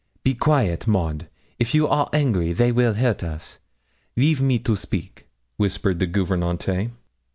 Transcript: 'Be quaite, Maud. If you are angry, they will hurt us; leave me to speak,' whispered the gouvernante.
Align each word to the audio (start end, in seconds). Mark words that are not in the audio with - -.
'Be 0.23 0.33
quaite, 0.33 0.87
Maud. 0.87 1.29
If 1.59 1.75
you 1.75 1.87
are 1.87 2.09
angry, 2.11 2.53
they 2.53 2.71
will 2.71 2.95
hurt 2.95 3.21
us; 3.21 3.59
leave 4.17 4.41
me 4.41 4.57
to 4.57 4.75
speak,' 4.75 5.27
whispered 5.57 5.99
the 5.99 6.07
gouvernante. 6.07 6.89